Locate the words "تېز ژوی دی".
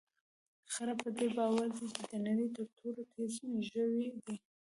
3.13-4.35